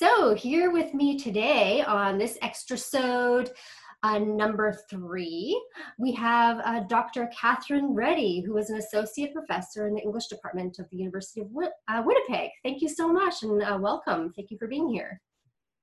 [0.00, 3.50] So, here with me today on this extra sode,
[4.04, 5.60] uh, number three,
[5.98, 7.28] we have uh, Dr.
[7.36, 11.48] Catherine Reddy, who is an associate professor in the English department of the University of
[11.50, 12.50] Win- uh, Winnipeg.
[12.62, 14.32] Thank you so much and uh, welcome.
[14.36, 15.20] Thank you for being here.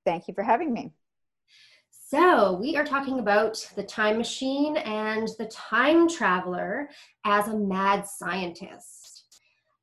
[0.06, 0.94] Thank you for having me.
[1.90, 6.88] So, we are talking about the time machine and the time traveler
[7.26, 9.05] as a mad scientist.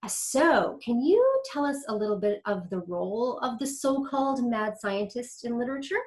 [0.07, 4.43] So, can you tell us a little bit of the role of the so called
[4.43, 6.01] mad scientist in literature?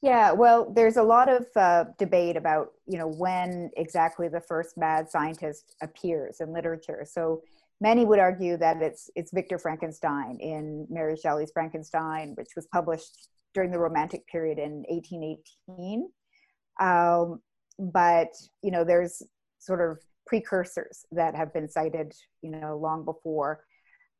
[0.00, 4.78] Yeah, well, there's a lot of uh, debate about, you know, when exactly the first
[4.78, 7.04] mad scientist appears in literature.
[7.04, 7.42] So
[7.80, 13.28] many would argue that it's it's Victor Frankenstein in Mary Shelley's Frankenstein, which was published
[13.54, 16.08] during the Romantic period in 1818.
[16.80, 17.40] Um,
[17.78, 18.28] but
[18.62, 19.22] you know, there's
[19.58, 23.64] sort of precursors that have been cited, you know, long before.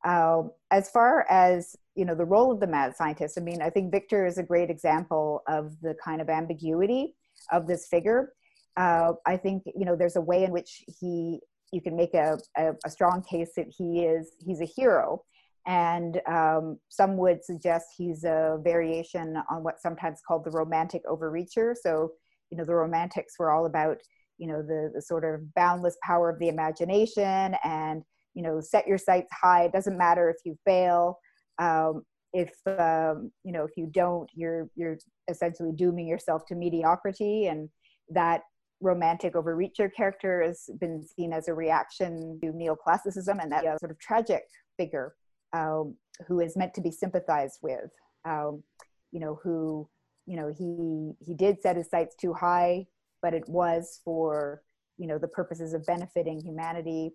[0.05, 3.71] Um, as far as you know, the role of the mad scientist, I mean, I
[3.71, 7.15] think Victor is a great example of the kind of ambiguity
[7.53, 8.33] of this figure.
[8.77, 11.41] Uh, I think you know, there's a way in which he
[11.73, 15.23] you can make a, a, a strong case that he is he's a hero
[15.69, 21.75] and um, some would suggest he's a variation on what's sometimes called the romantic overreacher.
[21.81, 22.13] So,
[22.51, 23.99] you know, the romantics were all about,
[24.39, 28.03] you know, the, the sort of boundless power of the imagination and,
[28.35, 29.65] you know, set your sights high.
[29.65, 31.19] It doesn't matter if you fail.
[31.59, 32.03] Um,
[32.35, 34.99] if um, you know if you don't you're you're
[35.31, 37.71] essentially dooming yourself to mediocrity and
[38.11, 38.43] that
[38.81, 43.99] romantic overreacher character has been seen as a reaction to neoclassicism and that sort of
[43.99, 44.43] tragic
[44.77, 45.15] figure
[45.53, 45.95] um,
[46.27, 47.91] who is meant to be sympathized with.
[48.25, 48.63] Um,
[49.11, 49.89] you know, who,
[50.27, 52.87] you know, he he did set his sights too high,
[53.23, 54.63] but it was for
[54.97, 57.13] you know the purposes of benefiting humanity,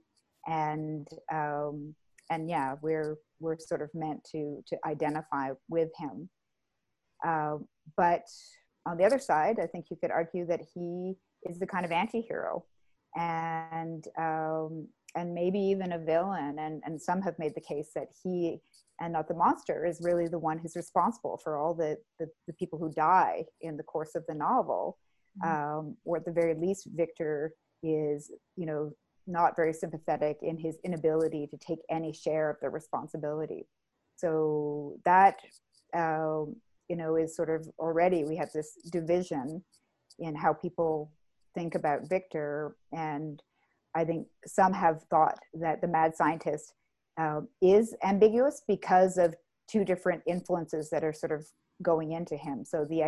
[0.47, 1.93] and um,
[2.29, 6.29] and yeah, we're we're sort of meant to to identify with him.
[7.25, 7.57] Uh,
[7.97, 8.25] but
[8.85, 11.91] on the other side, I think you could argue that he is the kind of
[11.91, 12.65] anti-hero
[13.15, 16.57] and um, and maybe even a villain.
[16.59, 18.61] And, and some have made the case that he
[18.99, 22.53] and not the monster is really the one who's responsible for all the, the, the
[22.53, 24.97] people who die in the course of the novel.
[25.41, 25.79] Mm-hmm.
[25.79, 28.91] Um, or at the very least, Victor is, you know,
[29.25, 33.65] not very sympathetic in his inability to take any share of the responsibility.
[34.15, 35.37] So that,
[35.95, 36.55] um,
[36.89, 39.63] you know, is sort of already we have this division
[40.19, 41.11] in how people
[41.55, 43.41] think about Victor and
[43.95, 46.73] I think some have thought that the mad scientist
[47.19, 49.35] uh, is ambiguous because of
[49.67, 51.45] two different influences that are sort of
[51.81, 52.65] going into him.
[52.65, 53.03] So the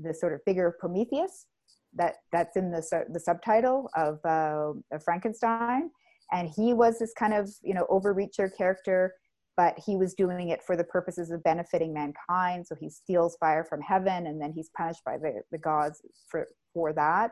[0.00, 1.46] the sort of figure of Prometheus
[1.94, 5.90] that that's in the the subtitle of, uh, of Frankenstein,
[6.32, 9.14] and he was this kind of you know overreacher character,
[9.56, 12.66] but he was doing it for the purposes of benefiting mankind.
[12.66, 16.00] So he steals fire from heaven, and then he's punished by the the gods
[16.30, 17.30] for for that.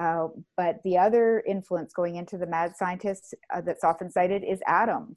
[0.00, 4.60] Uh, but the other influence going into the mad scientist uh, that's often cited is
[4.66, 5.16] Adam.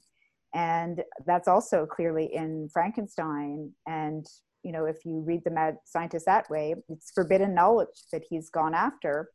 [0.54, 3.72] And that's also clearly in Frankenstein.
[3.86, 4.26] And,
[4.66, 8.50] you know, if you read the mad scientist that way, it's forbidden knowledge that he's
[8.50, 9.30] gone after.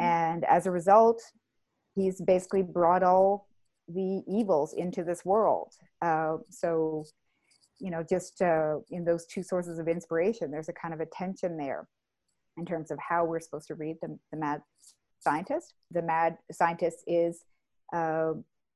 [0.00, 0.06] Mm-hmm.
[0.06, 1.20] And as a result,
[1.94, 3.46] he's basically brought all
[3.88, 5.74] the evils into this world.
[6.00, 7.04] Uh, so,
[7.78, 11.06] you know, just uh, in those two sources of inspiration, there's a kind of a
[11.12, 11.86] tension there
[12.56, 14.62] in terms of how we're supposed to read the, the mad
[15.18, 15.74] scientist.
[15.90, 17.44] The mad scientist is
[17.94, 18.32] uh,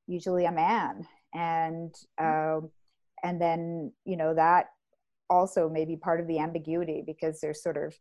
[0.07, 2.61] usually a man, and uh,
[3.23, 4.67] and then you know that
[5.31, 7.95] also may be part of the ambiguity because there's sort of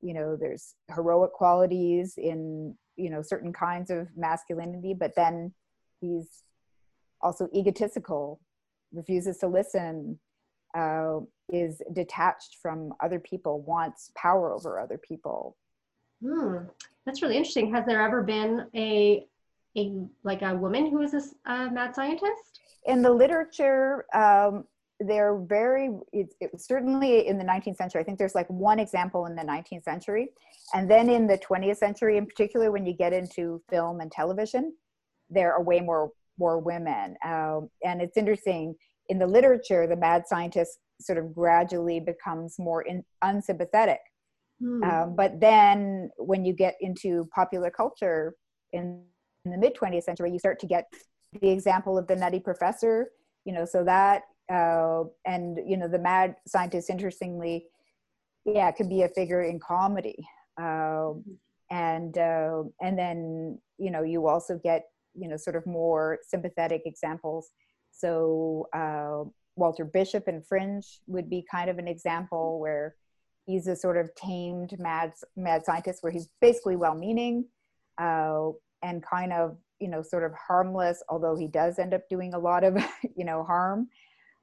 [0.00, 5.52] you know there's heroic qualities in you know certain kinds of masculinity, but then
[6.00, 6.42] he's
[7.20, 8.40] also egotistical,
[8.92, 10.18] refuses to listen,
[10.76, 15.56] uh, is detached from other people, wants power over other people.
[16.22, 16.58] Hmm.
[17.04, 17.72] That's really interesting.
[17.72, 19.26] Has there ever been a
[19.76, 19.92] a
[20.24, 22.60] like a woman who is a uh, mad scientist?
[22.86, 24.64] In the literature, um,
[25.00, 25.90] they're very.
[26.12, 28.00] It, it, certainly in the 19th century.
[28.00, 30.30] I think there's like one example in the 19th century,
[30.74, 34.74] and then in the 20th century, in particular, when you get into film and television,
[35.30, 37.16] there are way more more women.
[37.24, 38.74] Um, and it's interesting
[39.08, 44.00] in the literature, the mad scientist sort of gradually becomes more in, unsympathetic.
[44.60, 44.82] Hmm.
[44.82, 48.34] Um, but then when you get into popular culture
[48.72, 49.02] in,
[49.44, 50.86] in the mid 20th century, you start to get
[51.40, 53.10] the example of the nutty professor,
[53.44, 57.66] you know, so that, uh, and, you know, the mad scientist, interestingly,
[58.44, 60.26] yeah, could be a figure in comedy.
[60.60, 61.12] Uh,
[61.70, 64.84] and, uh, and then, you know, you also get,
[65.14, 67.50] you know, sort of more sympathetic examples
[67.96, 69.24] so uh,
[69.56, 72.94] Walter Bishop in Fringe would be kind of an example where
[73.46, 77.46] he's a sort of tamed mad mad scientist where he's basically well-meaning
[77.98, 78.48] uh,
[78.82, 82.38] and kind of you know sort of harmless, although he does end up doing a
[82.38, 82.76] lot of
[83.16, 83.88] you know harm.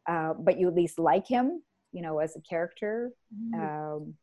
[0.08, 1.62] Uh, but you at least like him,
[1.92, 3.12] you know, as a character.
[3.34, 3.62] Mm-hmm.
[3.62, 4.14] Um,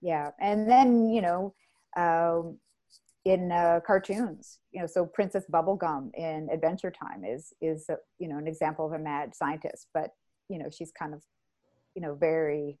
[0.00, 1.54] yeah, and then you know.
[1.96, 2.58] Um,
[3.28, 4.58] in uh, cartoons.
[4.72, 8.86] You know, so Princess Bubblegum in Adventure Time is is a, you know an example
[8.86, 10.10] of a mad scientist, but
[10.48, 11.22] you know she's kind of
[11.94, 12.78] you know very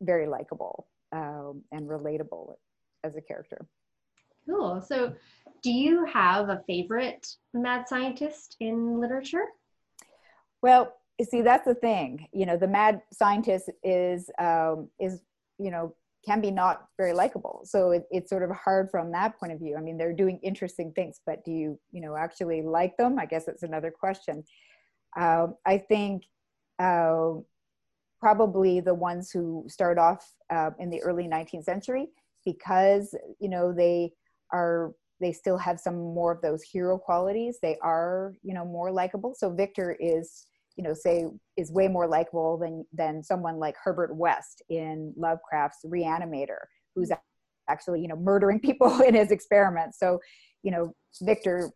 [0.00, 2.54] very likable um, and relatable
[3.04, 3.66] as a character.
[4.48, 4.80] Cool.
[4.80, 5.14] So,
[5.62, 9.44] do you have a favorite mad scientist in literature?
[10.62, 12.28] Well, see, that's the thing.
[12.32, 15.22] You know, the mad scientist is um, is
[15.58, 15.94] you know
[16.26, 17.60] can be not very likable.
[17.64, 19.76] So it, it's sort of hard from that point of view.
[19.78, 23.16] I mean, they're doing interesting things, but do you, you know, actually like them?
[23.18, 24.42] I guess that's another question.
[25.16, 26.24] Um, I think
[26.80, 27.34] uh,
[28.20, 32.08] probably the ones who start off uh, in the early 19th century
[32.44, 34.12] because, you know, they
[34.52, 37.58] are they still have some more of those hero qualities.
[37.62, 39.34] They are, you know, more likable.
[39.34, 40.46] So Victor is
[40.76, 41.26] you know say
[41.56, 46.58] is way more likable than than someone like herbert west in lovecraft's reanimator
[46.94, 47.10] who's
[47.68, 49.98] actually you know murdering people in his experiments.
[49.98, 50.20] So
[50.62, 51.70] you know victor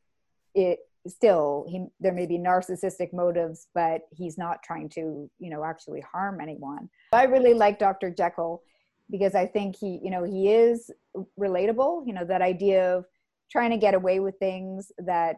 [0.54, 5.64] it still he there may be narcissistic motives but he's not trying to you know
[5.64, 6.88] actually harm anyone.
[7.12, 8.62] I really like dr jekyll
[9.10, 10.90] because i think he you know he is
[11.38, 13.06] relatable you know that idea of
[13.50, 15.36] trying to get away with things that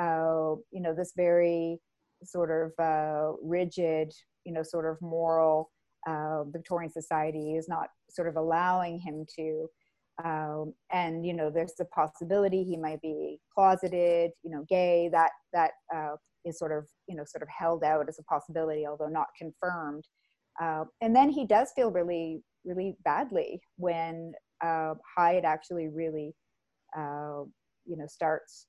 [0.00, 1.78] uh, you know this very
[2.24, 4.12] sort of uh, rigid,
[4.44, 5.70] you know, sort of moral
[6.06, 9.66] uh, Victorian society is not sort of allowing him to.
[10.24, 15.08] Um, and you know, there's the possibility he might be closeted, you know, gay.
[15.10, 18.86] That that uh, is sort of you know sort of held out as a possibility,
[18.86, 20.04] although not confirmed.
[20.60, 24.32] Uh, and then he does feel really really badly when
[24.62, 26.34] uh, Hyde actually really
[26.96, 27.42] uh,
[27.86, 28.66] you know starts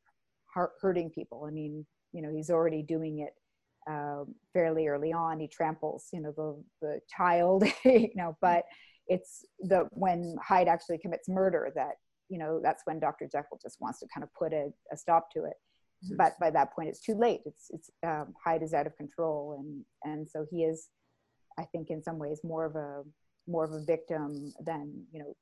[0.81, 1.45] hurting people.
[1.47, 3.33] I mean, you know, he's already doing it
[3.89, 5.39] um, fairly early on.
[5.39, 8.63] He tramples, you know, the the child, you know, but
[9.07, 11.95] it's the when Hyde actually commits murder that
[12.29, 13.27] you know that's when Dr.
[13.31, 15.53] Jekyll just wants to kind of put a, a stop to it.
[16.05, 16.15] Mm-hmm.
[16.17, 17.41] But by that point, it's too late.
[17.45, 20.89] It's it's um, Hyde is out of control, and and so he is,
[21.59, 23.03] I think, in some ways more of a
[23.47, 25.35] more of a victim than you know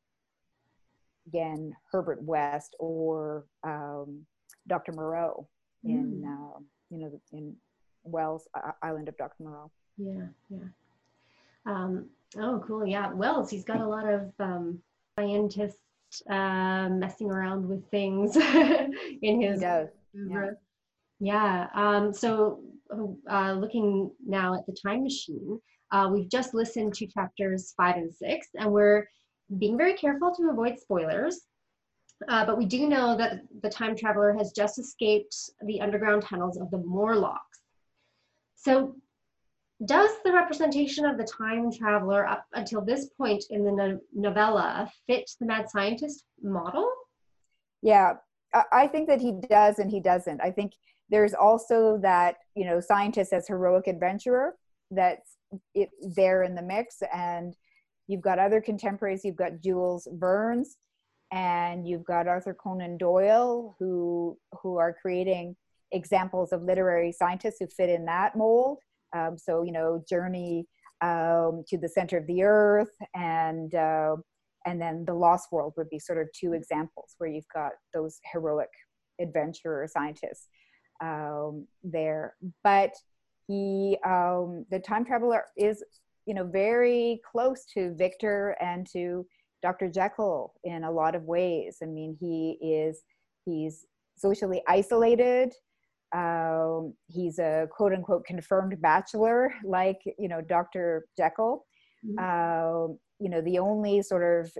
[1.27, 4.25] again Herbert West or um,
[4.67, 4.91] Dr.
[4.93, 5.47] Moreau
[5.83, 6.55] in mm.
[6.55, 6.59] uh,
[6.89, 7.55] you know in
[8.03, 8.47] Wells
[8.81, 9.43] Island of Dr.
[9.43, 9.71] Moreau.
[9.97, 10.67] Yeah, yeah.
[11.65, 12.07] Um,
[12.37, 12.85] oh, cool.
[12.85, 13.49] Yeah, Wells.
[13.49, 14.79] He's got a lot of um,
[15.17, 15.77] scientists
[16.29, 18.35] uh, messing around with things
[19.21, 19.59] in his.
[19.59, 19.89] He does.
[20.13, 20.51] Yeah.
[21.19, 21.67] yeah.
[21.73, 22.59] Um, so,
[23.29, 25.59] uh, looking now at the time machine,
[25.91, 29.07] uh, we've just listened to chapters five and six, and we're
[29.57, 31.41] being very careful to avoid spoilers.
[32.27, 36.57] Uh, but we do know that the time traveler has just escaped the underground tunnels
[36.57, 37.60] of the Morlocks.
[38.61, 38.95] So
[39.85, 44.91] does the representation of the time traveler up until this point in the no- novella
[45.07, 46.87] fit the mad scientist model?
[47.81, 48.13] Yeah,
[48.71, 50.41] I think that he does and he doesn't.
[50.41, 50.73] I think
[51.09, 54.55] there's also that, you know, scientist as heroic adventurer
[54.91, 55.37] that's
[55.73, 57.01] it, there in the mix.
[57.11, 57.55] And
[58.07, 60.77] you've got other contemporaries, you've got Jules Verne's
[61.31, 65.55] and you've got Arthur Conan Doyle who who are creating
[65.91, 68.79] examples of literary scientists who fit in that mold.
[69.15, 70.65] Um, so, you know, Journey
[71.01, 74.15] um, to the Center of the Earth and uh,
[74.65, 78.19] and then The Lost World would be sort of two examples where you've got those
[78.31, 78.69] heroic
[79.19, 80.47] adventurer scientists
[81.03, 82.35] um, there.
[82.63, 82.93] But
[83.47, 85.83] he, um, the time traveler, is
[86.25, 89.25] you know very close to Victor and to
[89.61, 89.89] Dr.
[89.89, 91.77] Jekyll in a lot of ways.
[91.81, 93.01] I mean, he is
[93.45, 95.53] he's socially isolated
[96.13, 101.05] um, he's a quote unquote confirmed bachelor, like, you know, Dr.
[101.17, 101.65] Jekyll.
[102.05, 102.17] Mm-hmm.
[102.19, 104.51] Uh, you know, the only sort of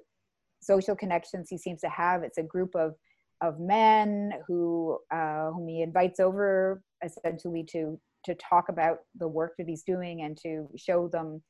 [0.62, 2.94] social connections he seems to have, it's a group of,
[3.42, 9.54] of men who, uh, whom he invites over essentially to, to talk about the work
[9.58, 11.42] that he's doing and to show them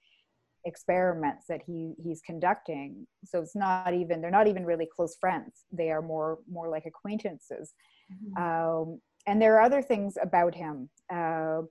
[0.66, 5.66] experiments that he he's conducting so it's not even they're not even really close friends
[5.72, 7.74] they are more more like acquaintances
[8.14, 8.44] mm-hmm.
[8.44, 10.90] um, and there are other things about him.
[11.14, 11.62] Uh,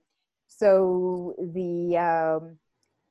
[0.47, 2.57] so the um,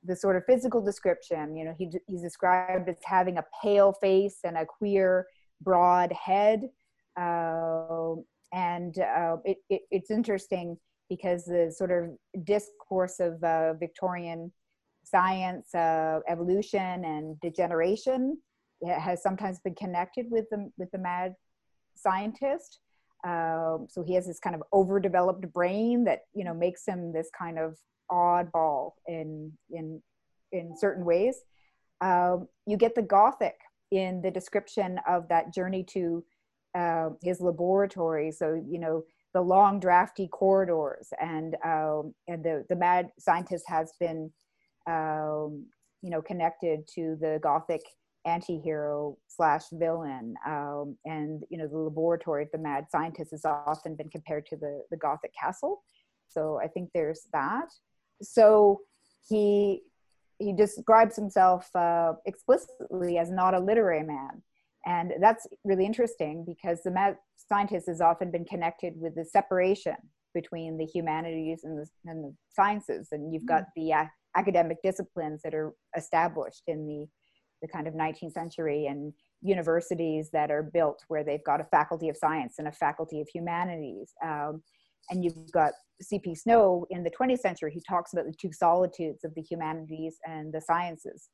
[0.03, 4.39] the sort of physical description, you know, he, he's described as having a pale face
[4.43, 5.27] and a queer,
[5.61, 6.61] broad head.
[7.19, 8.15] Uh,
[8.53, 10.77] and uh, it, it, it's interesting.
[11.11, 12.03] because the sort of
[12.45, 14.49] discourse of uh, Victorian
[15.03, 18.37] science, uh, evolution, and degeneration
[18.87, 21.33] has sometimes been connected with the with the mad
[21.95, 22.79] scientist.
[23.23, 27.29] Um, so he has this kind of overdeveloped brain that you know makes him this
[27.37, 27.77] kind of
[28.11, 30.01] oddball in in
[30.51, 31.37] in certain ways.
[32.01, 33.55] Um, you get the gothic
[33.91, 36.23] in the description of that journey to
[36.75, 38.31] uh, his laboratory.
[38.31, 43.93] So you know the long drafty corridors and um, and the the mad scientist has
[43.99, 44.31] been
[44.87, 45.65] um,
[46.01, 47.81] you know connected to the gothic
[48.25, 53.95] anti-hero slash villain um, and you know the laboratory of the mad scientist has often
[53.95, 55.83] been compared to the the gothic castle.
[56.29, 57.69] So i think there's that.
[58.21, 58.81] So
[59.27, 59.81] he
[60.41, 64.41] he describes himself uh, explicitly as not a literary man.
[64.85, 69.95] And that's really interesting because the mad scientist has often been connected with the separation
[70.33, 73.09] between the humanities and the, and the sciences.
[73.11, 73.87] And you've got mm-hmm.
[73.87, 77.07] the uh, academic disciplines that are established in the
[77.61, 82.09] the kind of 19th century and universities that are built where they've got a faculty
[82.09, 84.13] of science and a faculty of humanities.
[84.23, 84.61] Um,
[85.09, 86.35] and you've got C.P.
[86.35, 90.53] Snow in the 20th century, he talks about the two solitudes of the humanities and
[90.53, 91.29] the sciences.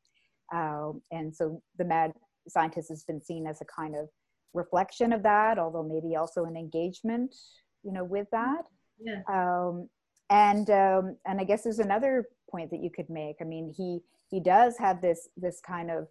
[0.54, 2.14] Um, and so the mad
[2.48, 4.08] scientist has been seen as a kind of
[4.54, 7.36] reflection of that, although maybe also an engagement,
[7.84, 8.64] you know, with that.
[9.00, 9.22] Yeah.
[9.32, 9.90] Um,
[10.30, 13.38] and um, and I guess there's another point that you could make.
[13.40, 16.08] I mean, he he does have this this kind of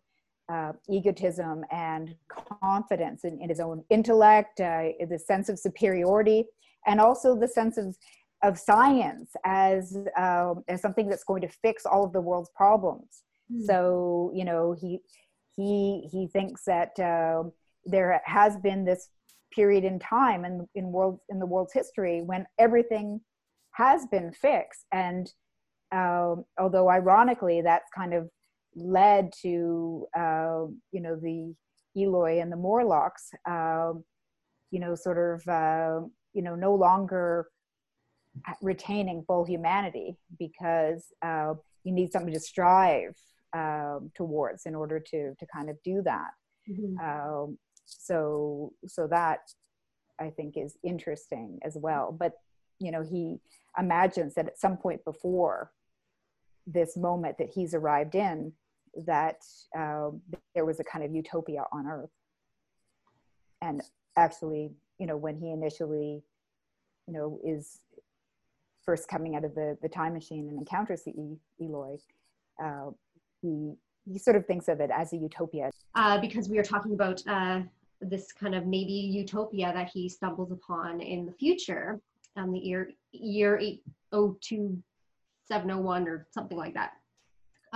[0.49, 2.15] uh, egotism and
[2.63, 6.45] confidence in, in his own intellect, uh, the sense of superiority,
[6.87, 7.97] and also the sense of
[8.43, 13.23] of science as um, as something that's going to fix all of the world's problems.
[13.53, 13.67] Mm.
[13.67, 15.01] So you know he
[15.57, 17.45] he he thinks that uh,
[17.85, 19.09] there has been this
[19.53, 23.21] period in time in in world in the world's history when everything
[23.73, 25.33] has been fixed and
[25.93, 28.29] um, although ironically that's kind of
[28.77, 31.55] led to uh, you know the
[31.97, 34.05] Eloi and the Morlocks, um,
[34.71, 37.49] you know, sort of uh, you know no longer
[38.61, 41.55] retaining full humanity because uh,
[41.85, 43.17] you need something to strive
[43.55, 46.31] um, towards in order to to kind of do that.
[46.71, 46.99] Mm-hmm.
[46.99, 49.41] Um, so so that
[50.21, 52.15] I think is interesting as well.
[52.19, 52.33] But
[52.79, 53.39] you know, he
[53.79, 55.73] imagines that at some point before
[56.67, 58.53] this moment that he's arrived in,
[59.07, 59.45] that
[59.79, 60.11] uh,
[60.55, 62.11] there was a kind of utopia on earth.
[63.63, 63.83] And
[64.17, 66.23] actually you know when he initially
[67.07, 67.81] you know is
[68.85, 71.13] first coming out of the the time machine and encounters the
[71.61, 71.97] eloi
[72.63, 72.91] uh,
[73.43, 73.75] he
[74.05, 75.69] he sort of thinks of it as a utopia.
[75.97, 77.61] Uh, because we are talking about uh,
[78.01, 82.01] this kind of maybe utopia that he stumbles upon in the future
[82.37, 83.59] um, the year year
[84.13, 86.93] 802701 or something like that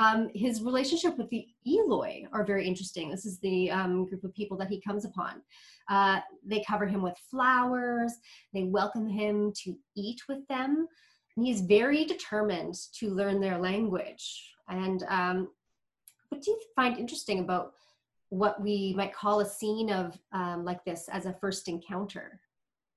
[0.01, 3.11] um, his relationship with the Eloi are very interesting.
[3.11, 5.43] This is the um, group of people that he comes upon.
[5.91, 8.15] Uh, they cover him with flowers.
[8.55, 10.87] They welcome him to eat with them.
[11.37, 14.55] And he's very determined to learn their language.
[14.69, 15.49] And um,
[16.31, 17.75] what do you find interesting about
[18.31, 22.41] what we might call a scene of um, like this as a first encounter?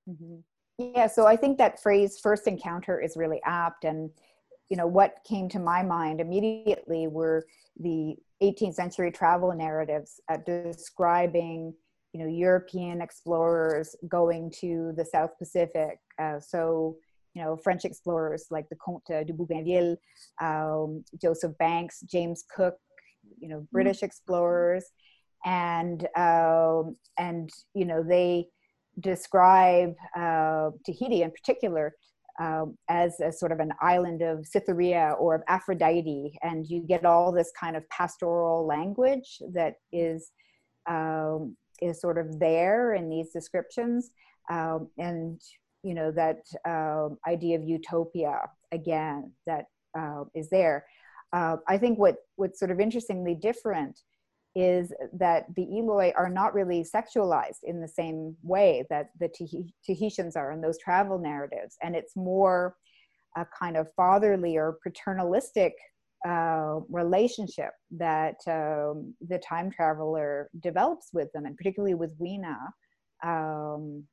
[0.10, 0.38] Mm-hmm.
[0.78, 3.84] Yeah, so I think that phrase first encounter is really apt.
[3.84, 4.10] And
[4.70, 7.46] you know what came to my mind immediately were
[7.80, 11.74] the 18th century travel narratives uh, describing
[12.14, 16.96] you know european explorers going to the south pacific uh, so
[17.34, 19.98] you know french explorers like the comte de bougainville
[20.42, 22.76] um, joseph banks james cook
[23.40, 24.06] you know british mm-hmm.
[24.06, 24.86] explorers
[25.46, 28.48] and um, and you know they
[29.00, 31.96] describe uh, tahiti in particular
[32.40, 37.06] um, as a sort of an island of Cytherea or of Aphrodite, and you get
[37.06, 40.32] all this kind of pastoral language that is
[40.90, 44.12] um, is sort of there in these descriptions,
[44.50, 45.42] um, and
[45.84, 49.66] you know that um, idea of utopia again that
[49.98, 50.86] uh, is there.
[51.34, 54.00] Uh, I think what what's sort of interestingly different
[54.56, 59.30] is that the Eloi are not really sexualized in the same way that the
[59.86, 61.76] Tahitians are in those travel narratives.
[61.82, 62.76] And it's more
[63.36, 65.74] a kind of fatherly or paternalistic
[66.28, 72.58] uh, relationship that um, the time traveler develops with them, and particularly with Weena.
[73.26, 74.04] Um,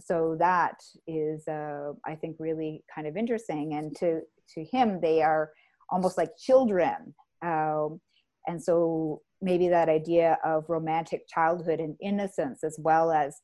[0.00, 0.76] so that
[1.06, 3.74] is, uh, I think, really kind of interesting.
[3.74, 4.20] And to
[4.54, 5.50] to him, they are
[5.90, 7.14] almost like children.
[7.42, 8.00] Um,
[8.46, 13.36] and so maybe that idea of romantic childhood and innocence as well as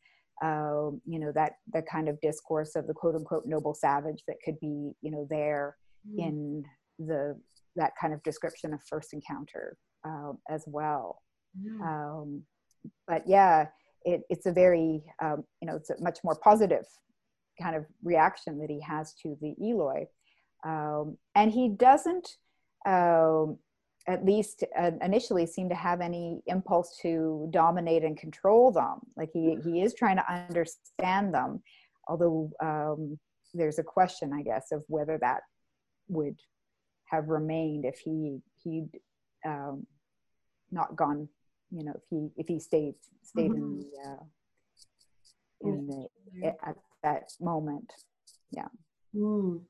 [0.43, 4.37] um, you know that the kind of discourse of the quote unquote noble savage that
[4.45, 5.77] could be you know there
[6.09, 6.19] mm.
[6.19, 6.65] in
[6.99, 7.39] the
[7.77, 11.23] that kind of description of first encounter uh, as well
[11.59, 11.81] mm.
[11.83, 12.43] um,
[13.07, 13.67] but yeah
[14.05, 16.85] it, it's a very um, you know it's a much more positive
[17.63, 20.05] kind of reaction that he has to the eloi
[20.67, 22.29] um, and he doesn't
[22.87, 23.57] um,
[24.07, 29.01] at least uh, initially seem to have any impulse to dominate and control them.
[29.17, 31.63] Like he, he is trying to understand them,
[32.07, 33.19] although um,
[33.55, 35.41] there's a question, I guess, of whether that
[36.09, 36.39] would
[37.07, 38.91] have remained if he he'd
[39.47, 39.87] um,
[40.71, 41.29] not gone,
[41.71, 43.57] you know, if he if he stayed stayed mm-hmm.
[43.57, 47.91] in the uh, in the at that moment,
[48.51, 48.69] yeah.
[49.15, 49.63] Mm.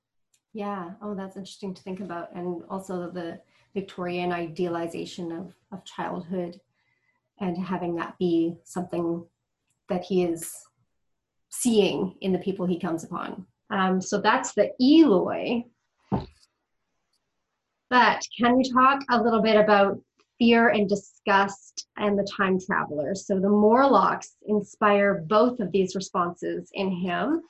[0.53, 0.93] Yeah.
[1.03, 3.41] Oh, that's interesting to think about, and also the
[3.75, 6.61] Victorian idealization of, of childhood
[7.41, 9.25] and having that be something
[9.89, 10.53] that he is
[11.51, 13.47] seeing in the people he comes upon.
[13.71, 15.65] Um, so that's the Eloi.
[17.91, 20.01] But can we talk a little bit about
[20.39, 23.27] fear and disgust and the time travelers?
[23.27, 27.43] So the Morlocks inspire both of these responses in him.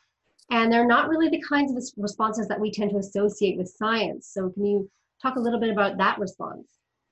[0.51, 4.29] And they're not really the kinds of responses that we tend to associate with science.
[4.33, 4.91] So can you
[5.25, 6.67] talk a little bit about that response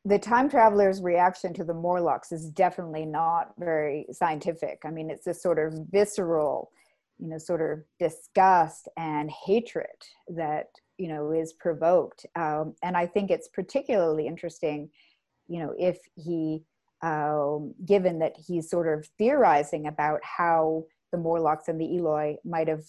[0.04, 4.80] the time traveler's reaction to the Morlocks is definitely not very scientific.
[4.84, 6.70] I mean, it's this sort of visceral,
[7.18, 9.86] you know, sort of disgust and hatred
[10.28, 10.66] that,
[10.98, 12.26] you know, is provoked.
[12.34, 14.90] Um, and I think it's particularly interesting,
[15.46, 16.62] you know, if he,
[17.02, 22.66] um, given that he's sort of theorizing about how the Morlocks and the Eloi might
[22.66, 22.82] have,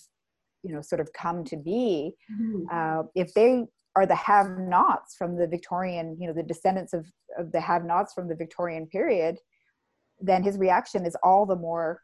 [0.63, 2.63] you know, sort of come to be, mm-hmm.
[2.71, 7.05] uh, if they are the have-nots from the Victorian, you know, the descendants of,
[7.37, 9.37] of the have-nots from the Victorian period,
[10.19, 12.01] then his reaction is all the more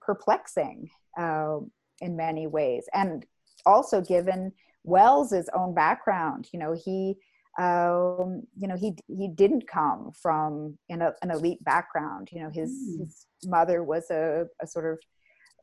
[0.00, 0.88] perplexing
[1.18, 1.58] uh,
[2.00, 2.84] in many ways.
[2.92, 3.24] And
[3.66, 4.52] also given
[4.84, 7.16] Wells's own background, you know, he,
[7.58, 12.28] um, you know, he he didn't come from in a, an elite background.
[12.32, 12.98] You know, his mm.
[12.98, 14.98] his mother was a, a sort of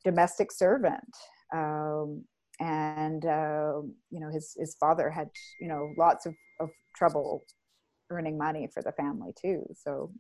[0.03, 1.15] domestic servant.
[1.53, 2.23] Um,
[2.61, 7.43] and uh, you know his his father had you know lots of, of trouble
[8.11, 9.65] earning money for the family too.
[9.73, 10.11] So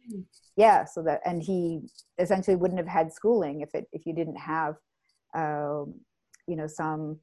[0.57, 1.81] yeah so that and he
[2.17, 4.75] essentially wouldn't have had schooling if it if you didn't have
[5.35, 5.93] um,
[6.47, 7.19] you know some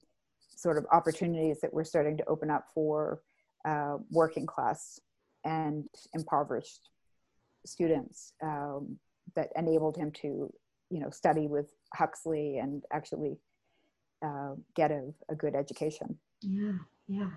[0.57, 3.21] sort of opportunities that were starting to open up for
[3.65, 5.01] uh, working class
[5.45, 6.91] and impoverished
[7.67, 8.97] students um,
[9.35, 10.53] that enabled him to
[10.91, 13.37] you know study with huxley and actually
[14.25, 16.19] uh, get a, a good education.
[16.43, 17.31] Yeah, yeah.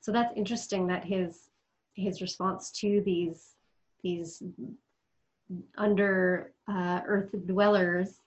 [0.00, 1.50] So that's interesting that his
[1.94, 3.54] his response to these
[4.02, 4.42] these
[5.76, 8.18] under uh, earth dwellers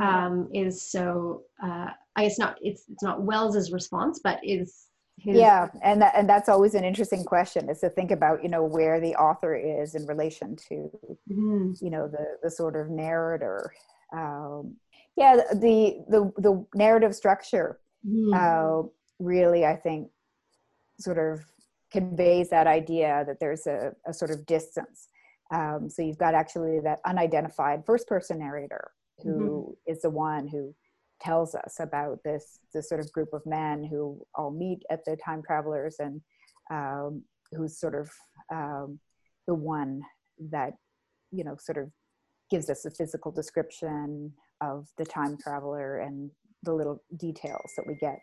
[0.00, 4.86] um, is so uh, I guess not it's it's not Wells's response, but is
[5.18, 5.36] his...
[5.36, 8.64] yeah, and that, and that's always an interesting question is to think about you know
[8.64, 10.90] where the author is in relation to
[11.30, 11.72] mm-hmm.
[11.80, 13.72] you know the the sort of narrator.
[14.12, 14.76] Um,
[15.16, 18.32] yeah the the the narrative structure mm.
[18.34, 20.08] uh, really i think
[20.98, 21.44] sort of
[21.90, 25.08] conveys that idea that there's a, a sort of distance
[25.52, 29.92] um, so you've got actually that unidentified first person narrator who mm-hmm.
[29.92, 30.74] is the one who
[31.20, 35.16] tells us about this this sort of group of men who all meet at the
[35.16, 36.20] time travelers and
[36.70, 37.22] um,
[37.52, 38.10] who's sort of
[38.52, 38.98] um,
[39.46, 40.00] the one
[40.50, 40.72] that
[41.30, 41.90] you know sort of
[42.50, 46.30] gives us a physical description of the time traveler and
[46.62, 48.18] the little details that we get.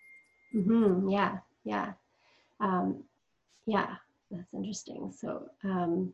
[0.56, 1.10] Mm-hmm.
[1.10, 1.94] Yeah, yeah,
[2.60, 3.04] um,
[3.66, 3.96] yeah.
[4.32, 5.12] That's interesting.
[5.16, 6.14] So, um,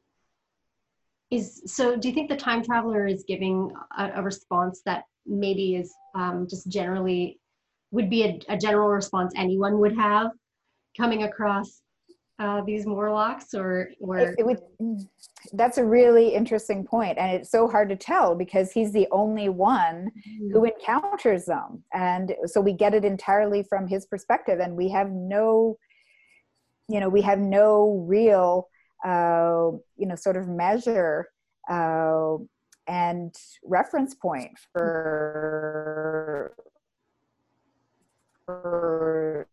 [1.31, 1.95] is so?
[1.95, 6.47] Do you think the time traveler is giving a, a response that maybe is um,
[6.49, 7.39] just generally
[7.91, 10.31] would be a, a general response anyone would have
[10.97, 11.81] coming across
[12.37, 14.59] uh, these Morlocks, or or it, it would,
[15.53, 19.47] that's a really interesting point, and it's so hard to tell because he's the only
[19.47, 20.51] one mm.
[20.51, 25.11] who encounters them, and so we get it entirely from his perspective, and we have
[25.11, 25.77] no,
[26.89, 28.67] you know, we have no real,
[29.05, 31.29] uh, you know, sort of measure
[31.69, 32.35] uh,
[32.87, 36.53] and reference point for
[38.45, 39.47] for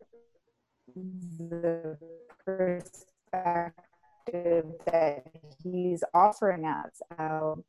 [0.94, 1.96] the
[2.44, 3.72] perspective
[4.86, 5.24] that
[5.62, 7.00] he's offering us.
[7.18, 7.64] Um,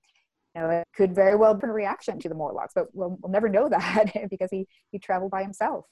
[0.56, 3.32] you know, it could very well be a reaction to the Morlocks, but we'll, we'll
[3.32, 5.86] never know that because he, he traveled by himself.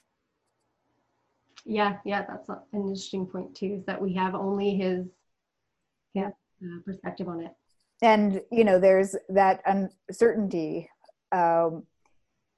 [1.64, 5.06] Yeah, yeah, that's an interesting point too, is that we have only his
[6.14, 6.30] yeah,
[6.62, 7.52] uh, perspective on it.
[8.02, 10.90] And, you know, there's that uncertainty,
[11.30, 11.84] um,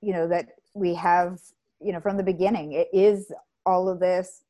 [0.04, 1.40] you know that we have
[1.80, 3.32] you know from the beginning it is
[3.64, 4.43] all of this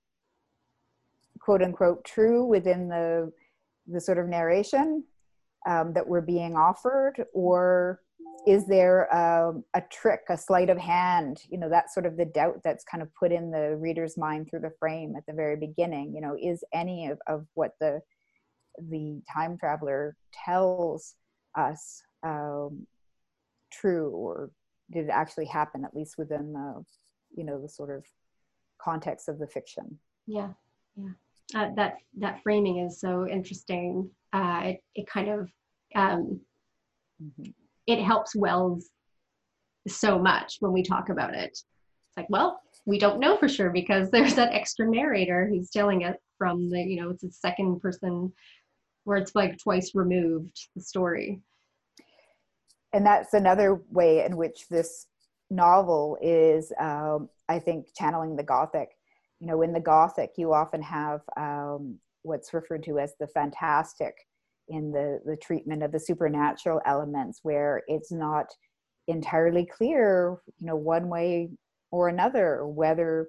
[1.44, 3.30] quote unquote true within the
[3.86, 5.04] the sort of narration
[5.68, 7.22] um, that we're being offered?
[7.34, 8.00] Or
[8.46, 12.24] is there um, a trick a sleight of hand you know that's sort of the
[12.24, 15.56] doubt that's kind of put in the reader's mind through the frame at the very
[15.56, 16.14] beginning?
[16.14, 18.00] You know is any of, of what the
[18.90, 21.14] the time traveler tells
[21.56, 22.86] us um,
[23.70, 24.10] true?
[24.10, 24.50] Or
[24.90, 26.82] did it actually happen at least within the
[27.36, 28.04] you know the sort of
[28.80, 29.98] context of the fiction?
[30.26, 30.52] Yeah
[30.96, 31.12] yeah
[31.54, 34.10] uh, that that framing is so interesting.
[34.32, 35.50] Uh, it, it kind of
[35.94, 36.40] um,
[37.22, 37.50] mm-hmm.
[37.86, 38.88] it helps wells
[39.86, 41.50] so much when we talk about it.
[41.50, 41.64] It's
[42.16, 46.16] like well we don't know for sure because there's that extra narrator who's telling it
[46.38, 48.32] from the you know it's a second person
[49.04, 51.40] where it's like twice removed the story.
[52.92, 55.08] And that's another way in which this
[55.50, 58.90] novel is um, i think channeling the gothic
[59.44, 64.14] you know in the gothic you often have um, what's referred to as the fantastic
[64.68, 68.46] in the the treatment of the supernatural elements where it's not
[69.06, 71.50] entirely clear you know one way
[71.90, 73.28] or another whether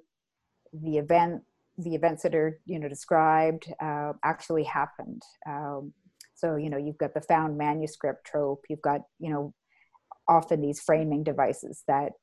[0.84, 1.41] the event
[1.80, 5.21] the events that are you know described uh, actually happened.
[5.45, 5.91] Um,
[6.34, 9.54] so you know you've got the found manuscript trope you've got you know
[10.30, 12.13] often these framing devices that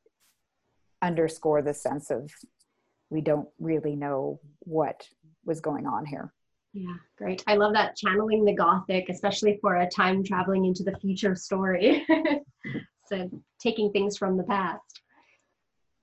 [1.02, 2.30] underscore the sense of
[3.12, 5.06] we don't really know what
[5.44, 6.32] was going on here
[6.72, 10.96] yeah great i love that channeling the gothic especially for a time traveling into the
[10.98, 12.06] future story
[13.06, 15.02] so taking things from the past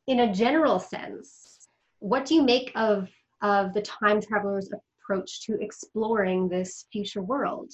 [0.07, 1.67] in a general sense
[1.99, 3.09] what do you make of
[3.41, 4.69] of the time traveler's
[5.09, 7.73] approach to exploring this future world.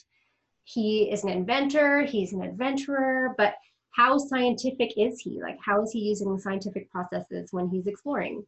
[0.63, 3.55] He is an inventor, he's an adventurer, but
[3.91, 5.41] how scientific is he?
[5.41, 8.45] Like, how is he using scientific processes when he's exploring?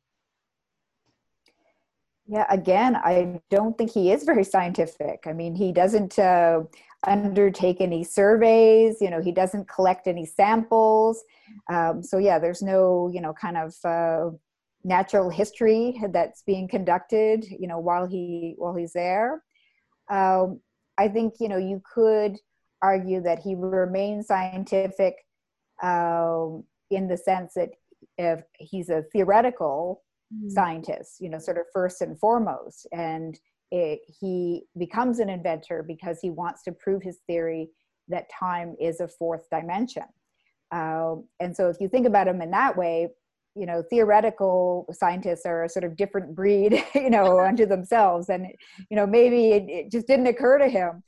[2.27, 5.23] Yeah, again, I don't think he is very scientific.
[5.25, 6.63] I mean, he doesn't uh,
[7.05, 11.23] undertake any surveys, you know, he doesn't collect any samples.
[11.71, 14.31] Um, so, yeah, there's no, you know, kind of uh,
[14.83, 19.43] natural history that's being conducted you know while he while he's there
[20.09, 20.59] um,
[20.97, 22.37] i think you know you could
[22.81, 25.15] argue that he remains scientific
[25.83, 27.69] um, in the sense that
[28.17, 30.49] if he's a theoretical mm.
[30.49, 32.87] scientist you know sort of first and foremost.
[32.91, 33.39] And
[33.71, 37.69] it, he becomes an inventor because he wants to prove his theory
[38.07, 40.05] that time is a fourth dimension.
[40.71, 43.09] Um, and so if you think about him in that way
[43.57, 48.29] you know theoretical scientists are a sort of different breed you know unto themselves.
[48.29, 48.47] And
[48.89, 51.03] you know maybe it, it just didn't occur to him.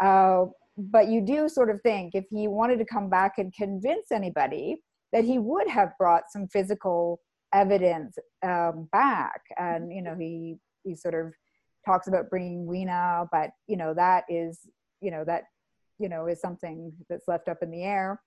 [0.00, 4.10] Uh, but you do sort of think if he wanted to come back and convince
[4.10, 4.76] anybody
[5.12, 7.20] that he would have brought some physical
[7.52, 9.40] evidence um, back.
[9.58, 11.32] And you know he he sort of
[11.84, 14.60] talks about bringing Weena but you know that is
[15.00, 15.44] you know that
[15.98, 18.20] you know is something that's left up in the air.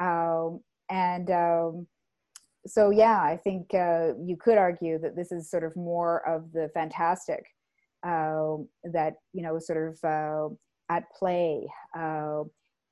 [0.00, 1.86] Um, and um,
[2.66, 6.52] so yeah, I think uh, you could argue that this is sort of more of
[6.52, 7.44] the fantastic
[8.06, 8.56] uh,
[8.92, 10.54] that you know sort of uh,
[10.92, 11.66] at play.
[11.96, 12.42] Uh,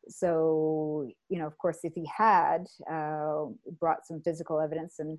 [0.09, 3.45] so you know, of course, if he had uh,
[3.79, 5.19] brought some physical evidence, and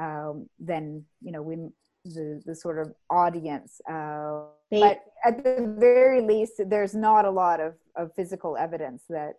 [0.00, 1.56] um, then you know we
[2.04, 3.80] the the sort of audience.
[3.88, 9.36] Uh, but at the very least, there's not a lot of of physical evidence that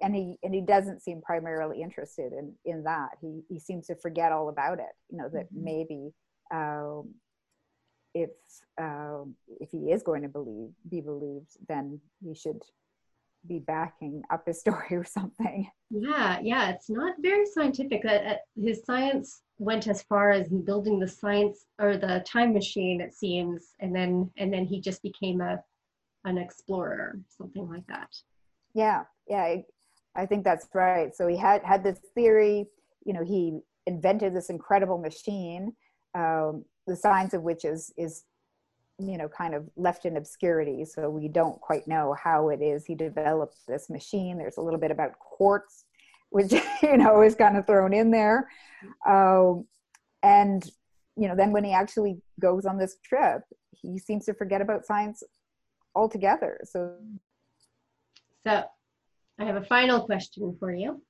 [0.00, 3.94] and he and he doesn't seem primarily interested in in that he he seems to
[3.94, 5.64] forget all about it you know that mm-hmm.
[5.64, 6.10] maybe
[6.52, 7.12] um,
[8.14, 8.30] if
[8.80, 12.60] um, if he is going to believe be believed then he should
[13.46, 18.82] be backing up his story or something yeah yeah it's not very scientific that his
[18.84, 23.94] science went as far as building the science or the time machine it seems and
[23.94, 25.62] then and then he just became a
[26.24, 28.08] an explorer something like that
[28.74, 29.56] yeah yeah
[30.16, 31.14] I think that's right.
[31.14, 32.66] So he had had this theory.
[33.04, 35.74] You know, he invented this incredible machine,
[36.14, 38.24] um, the science of which is is
[38.98, 40.84] you know kind of left in obscurity.
[40.84, 44.38] So we don't quite know how it is he developed this machine.
[44.38, 45.84] There's a little bit about quartz,
[46.30, 46.52] which
[46.82, 48.48] you know is kind of thrown in there,
[49.06, 49.66] um,
[50.22, 50.64] and
[51.16, 54.84] you know then when he actually goes on this trip, he seems to forget about
[54.84, 55.22] science
[55.94, 56.60] altogether.
[56.64, 56.96] So.
[58.46, 58.62] So
[59.38, 61.02] I have a final question for you.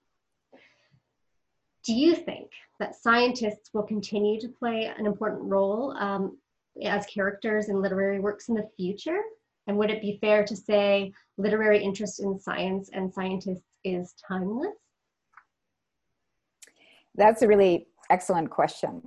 [1.84, 6.38] Do you think that scientists will continue to play an important role um,
[6.82, 9.20] as characters in literary works in the future?
[9.66, 14.74] And would it be fair to say literary interest in science and scientists is timeless?
[17.14, 19.02] That's a really excellent question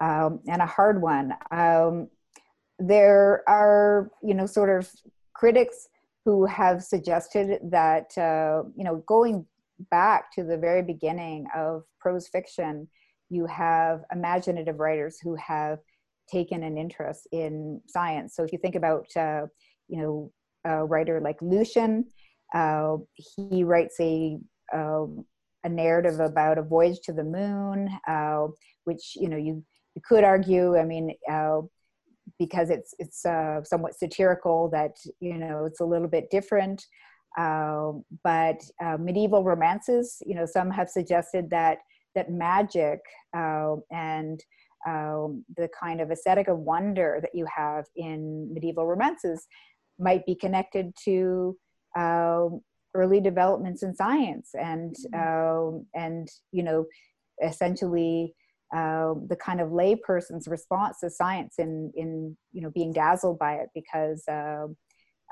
[0.00, 1.34] um, and a hard one.
[1.50, 2.08] Um,
[2.78, 4.90] there are, you know, sort of
[5.34, 5.88] critics
[6.24, 9.46] who have suggested that, uh, you know, going
[9.90, 12.88] back to the very beginning of prose fiction,
[13.30, 15.78] you have imaginative writers who have
[16.30, 18.34] taken an interest in science.
[18.36, 19.46] So if you think about, uh,
[19.88, 20.32] you know,
[20.64, 22.04] a writer like Lucian,
[22.54, 24.38] uh, he writes a
[24.72, 25.24] um,
[25.64, 28.46] a narrative about a voyage to the moon, uh,
[28.84, 29.64] which you know you
[29.94, 30.76] you could argue.
[30.76, 31.60] I mean, uh,
[32.38, 36.84] because it's it's uh, somewhat satirical that you know it's a little bit different.
[37.36, 41.78] But uh, medieval romances, you know, some have suggested that
[42.14, 42.98] that magic
[43.36, 44.40] uh, and
[44.86, 49.46] um, the kind of aesthetic of wonder that you have in medieval romances
[49.98, 51.56] might be connected to
[51.96, 52.60] um,
[52.94, 55.76] early developments in science and mm-hmm.
[55.76, 56.86] um, and you know
[57.44, 58.34] essentially
[58.74, 63.54] uh, the kind of layperson's response to science in in you know being dazzled by
[63.54, 64.66] it because uh,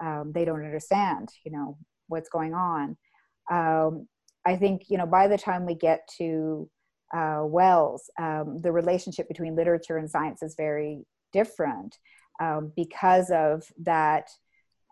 [0.02, 1.76] um, they don't understand you know
[2.08, 2.96] what's going on.
[3.50, 4.08] Um,
[4.44, 6.68] I think you know by the time we get to
[7.14, 11.98] uh, Wells, um, the relationship between literature and science is very different
[12.40, 14.28] um, because of that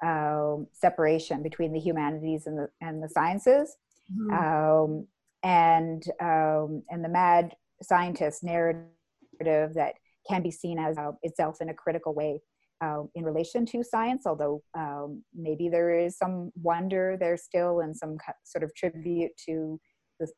[0.05, 3.77] um, separation between the humanities and the and the sciences,
[4.13, 4.33] mm-hmm.
[4.33, 5.07] um,
[5.43, 9.95] and um, and the mad scientist narrative that
[10.29, 12.41] can be seen as uh, itself in a critical way
[12.81, 14.25] uh, in relation to science.
[14.27, 19.81] Although um, maybe there is some wonder there still and some sort of tribute to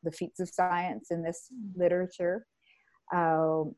[0.03, 1.81] the, the feats of science in this mm-hmm.
[1.81, 2.45] literature.
[3.13, 3.75] Um,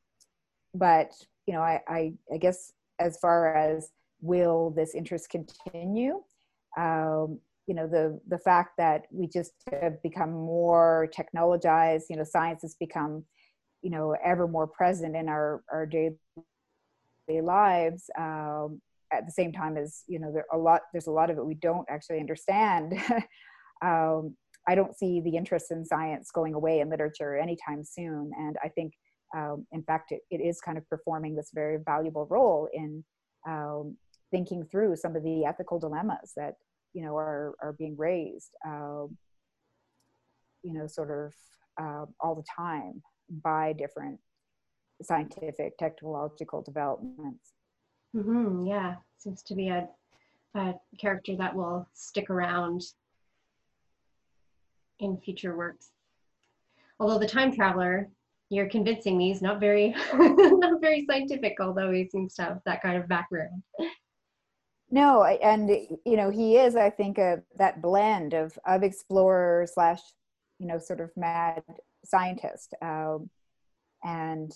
[0.73, 1.11] but
[1.45, 3.91] you know, I, I, I guess as far as
[4.21, 6.21] will this interest continue?
[6.77, 12.03] Um, you know, the the fact that we just have become more technologized.
[12.09, 13.23] You know, science has become,
[13.81, 16.15] you know, ever more present in our our daily
[17.41, 18.09] lives.
[18.17, 20.81] Um, at the same time as you know, there a lot.
[20.91, 22.93] There's a lot of it we don't actually understand.
[23.83, 24.35] um,
[24.69, 28.69] I don't see the interest in science going away in literature anytime soon, and I
[28.69, 28.93] think.
[29.37, 33.03] Um, in fact, it, it is kind of performing this very valuable role in
[33.47, 33.95] um,
[34.31, 36.55] thinking through some of the ethical dilemmas that
[36.93, 39.15] you know are are being raised um,
[40.63, 41.33] you know sort of
[41.79, 43.01] uh, all the time
[43.43, 44.19] by different
[45.01, 47.53] scientific technological developments.
[48.15, 48.95] Mm-hmm, yeah.
[49.17, 49.87] Seems to be a,
[50.55, 52.81] a character that will stick around
[54.99, 55.91] in future works.
[56.99, 58.09] Although the time traveler
[58.49, 62.81] you're convincing me he's not very not very scientific although he seems to have that
[62.81, 63.61] kind of background.
[64.91, 69.99] No and you know he is i think a, that blend of of explorer slash
[70.57, 71.63] you know sort of mad
[72.05, 72.73] scientist.
[72.81, 73.29] Um,
[74.03, 74.51] and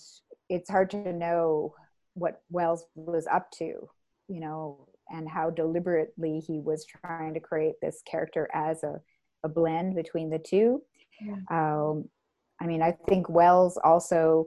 [0.48, 1.74] it's hard to know
[2.14, 3.88] what wells was up to
[4.28, 9.00] you know and how deliberately he was trying to create this character as a,
[9.44, 10.82] a blend between the two
[11.20, 11.36] yeah.
[11.50, 12.08] um,
[12.60, 14.46] i mean i think wells also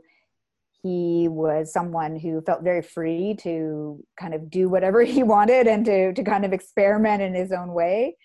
[0.84, 5.86] he was someone who felt very free to kind of do whatever he wanted and
[5.86, 8.16] to, to kind of experiment in his own way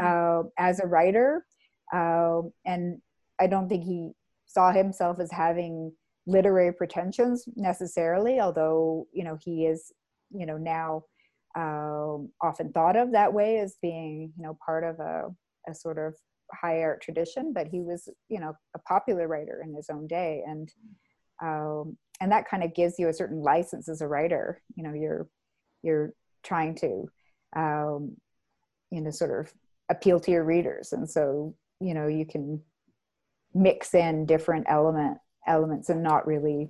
[0.00, 1.44] uh, as a writer.
[1.92, 3.00] Uh, and
[3.40, 4.10] I don't think he
[4.46, 5.92] saw himself as having
[6.26, 9.92] literary pretensions necessarily, although, you know, he is,
[10.30, 11.04] you know, now
[11.56, 15.28] um, often thought of that way as being, you know, part of a,
[15.68, 16.14] a sort of
[16.52, 20.42] high art tradition, but he was, you know, a popular writer in his own day.
[20.46, 20.72] And,
[21.42, 24.92] um, and that kind of gives you a certain license as a writer you know
[24.92, 25.28] you're
[25.82, 27.08] you're trying to
[27.56, 28.16] um,
[28.90, 29.52] you know sort of
[29.88, 32.60] appeal to your readers and so you know you can
[33.54, 36.68] mix in different element elements and not really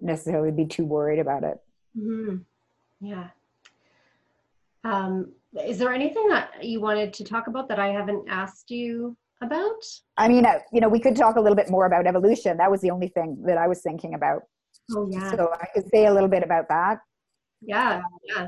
[0.00, 1.58] necessarily be too worried about it
[1.96, 2.36] mm-hmm.
[3.00, 3.28] yeah
[4.84, 5.32] um,
[5.66, 9.84] is there anything that you wanted to talk about that i haven't asked you about?
[10.16, 12.56] I mean, uh, you know, we could talk a little bit more about evolution.
[12.58, 14.42] That was the only thing that I was thinking about.
[14.92, 15.30] Oh, yeah.
[15.30, 16.98] So I could say a little bit about that.
[17.62, 18.46] Yeah, yeah.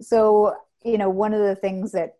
[0.00, 2.14] So, you know, one of the things that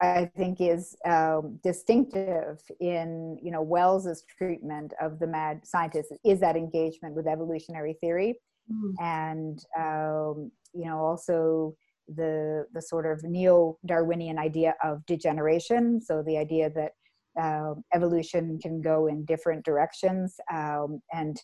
[0.00, 6.40] I think is um, distinctive in, you know, Wells's treatment of the mad scientist is
[6.40, 8.36] that engagement with evolutionary theory.
[8.72, 8.94] Mm.
[9.00, 11.74] And, um, you know, also
[12.16, 16.00] the the sort of neo-Darwinian idea of degeneration.
[16.00, 16.92] So the idea that
[17.40, 21.40] uh, evolution can go in different directions, um, and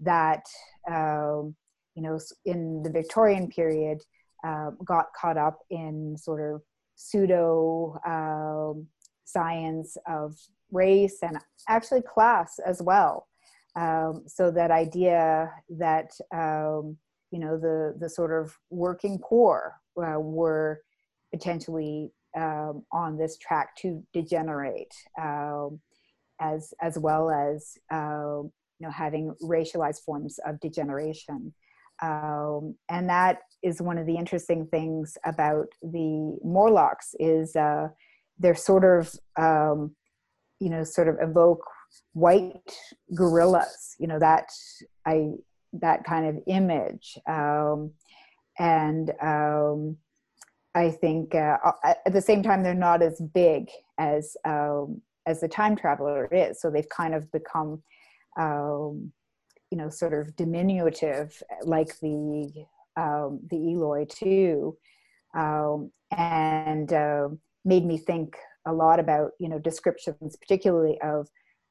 [0.00, 0.44] that
[0.88, 1.54] um,
[1.94, 3.98] you know in the Victorian period
[4.46, 6.62] uh, got caught up in sort of
[7.00, 8.86] pseudo um,
[9.24, 10.36] science of
[10.70, 13.26] race and actually class as well.
[13.74, 16.96] Um, so that idea that um,
[17.30, 20.82] you know the the sort of working poor uh, were
[21.32, 25.80] potentially um, on this track to degenerate, um,
[26.40, 31.54] as as well as uh, you know having racialized forms of degeneration.
[32.02, 37.88] Um, and that is one of the interesting things about the Morlocks is uh,
[38.38, 39.94] they're sort of um,
[40.60, 41.64] you know sort of evoke
[42.12, 42.76] white
[43.16, 44.48] gorillas you know that
[45.06, 45.30] i
[45.72, 47.18] that kind of image.
[47.28, 47.92] Um,
[48.58, 49.96] and um,
[50.74, 55.48] i think uh, at the same time they're not as big as um, as the
[55.48, 56.60] time traveler is.
[56.60, 57.82] So they've kind of become
[58.38, 59.12] um,
[59.70, 64.76] you know sort of diminutive like the um, the eloi too
[65.34, 67.28] um, and uh,
[67.64, 71.28] made me think a lot about you know descriptions particularly of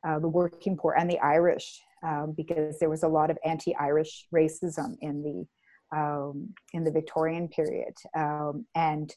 [0.08, 4.26] uh, the working poor and the irish um, because there was a lot of anti-irish
[4.34, 9.14] racism in the um, in the victorian period um, and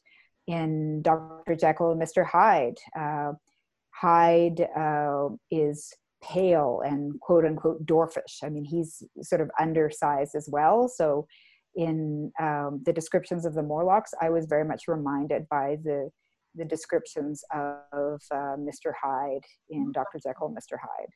[0.49, 3.33] in dr jekyll and mr hyde uh,
[3.91, 10.49] hyde uh, is pale and quote unquote dwarfish i mean he's sort of undersized as
[10.51, 11.27] well so
[11.75, 16.11] in um, the descriptions of the morlocks i was very much reminded by the
[16.55, 18.93] the descriptions of uh, Mr.
[19.01, 20.19] Hyde in Dr.
[20.23, 20.77] Jekyll and Mr.
[20.81, 21.09] Hyde.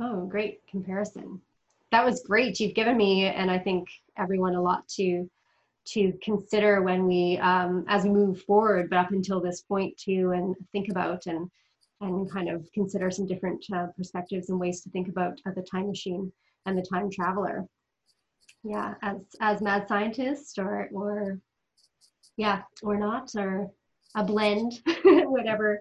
[0.00, 1.40] Oh, great comparison.
[1.90, 2.58] That was great.
[2.60, 5.28] You've given me and I think everyone a lot to
[5.84, 10.30] to consider when we um, as we move forward, but up until this point too,
[10.30, 11.50] and think about and
[12.02, 15.62] and kind of consider some different uh, perspectives and ways to think about uh, the
[15.62, 16.30] time machine
[16.66, 17.64] and the time traveler.
[18.64, 21.38] Yeah, as as mad scientist or or
[22.36, 23.70] yeah or not or
[24.14, 25.80] a blend, whatever.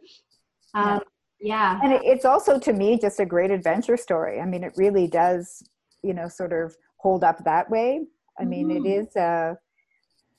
[0.74, 1.02] Um,
[1.40, 1.80] yeah.
[1.84, 4.40] And it's also to me just a great adventure story.
[4.40, 5.64] I mean, it really does,
[6.04, 8.02] you know, sort of hold up that way.
[8.40, 8.86] I mean, mm-hmm.
[8.86, 9.56] it is, uh,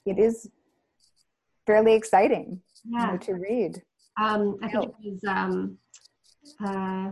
[0.06, 0.48] it is
[1.66, 3.06] fairly exciting yeah.
[3.06, 3.82] you know, to read.
[4.20, 5.78] Um, I think it was um,
[6.64, 7.10] uh,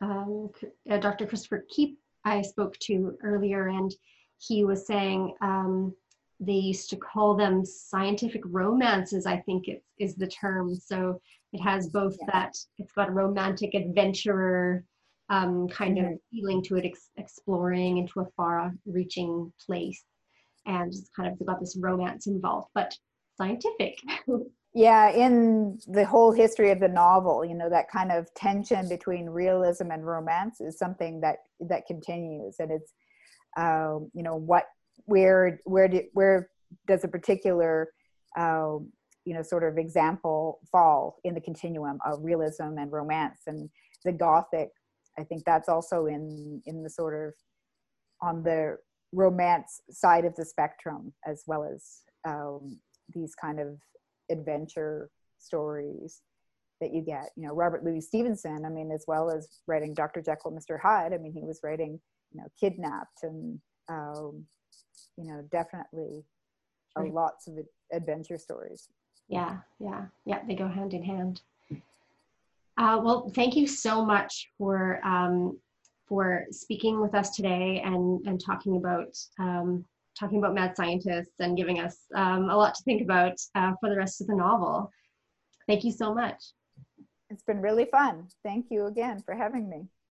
[0.00, 0.50] um,
[0.90, 1.26] uh, Dr.
[1.26, 3.92] Christopher Keep I spoke to earlier, and
[4.38, 5.94] he was saying um,
[6.40, 11.20] they used to call them scientific romances i think it is the term so
[11.52, 12.26] it has both yeah.
[12.32, 14.82] that it's got a romantic adventurer
[15.28, 16.14] um, kind mm-hmm.
[16.14, 20.02] of feeling to it ex- exploring into a far reaching place
[20.66, 22.96] and it's kind of got this romance involved but
[23.36, 23.98] scientific
[24.74, 29.28] yeah in the whole history of the novel you know that kind of tension between
[29.28, 32.56] realism and romance is something that that continues.
[32.58, 32.92] And it's
[33.56, 34.64] um, you know what
[35.06, 36.50] where where do, where
[36.86, 37.88] does a particular
[38.36, 38.76] uh,
[39.24, 43.40] you know sort of example fall in the continuum of realism and romance?
[43.46, 43.68] And
[44.04, 44.70] the gothic
[45.18, 47.34] i think that's also in in the sort of
[48.22, 48.78] on the
[49.12, 52.78] romance side of the spectrum as well as um,
[53.12, 53.78] these kind of
[54.30, 56.22] adventure stories
[56.80, 57.30] that you get.
[57.36, 61.12] You know robert louis stevenson i mean as well as writing dr jekyll mr hyde
[61.12, 62.00] i mean he was writing
[62.32, 64.46] you know kidnapped and um,
[65.16, 66.24] you know definitely
[66.96, 67.12] right.
[67.12, 67.54] lots of
[67.92, 68.88] adventure stories.
[69.28, 71.42] Yeah yeah yeah they go hand in hand.
[72.76, 75.58] Uh, well thank you so much for um,
[76.08, 79.84] for speaking with us today and and talking about um,
[80.20, 83.88] talking about mad scientists and giving us um, a lot to think about uh, for
[83.88, 84.90] the rest of the novel.
[85.66, 86.42] Thank you so much.
[87.30, 88.28] It's been really fun.
[88.44, 89.88] Thank you again for having me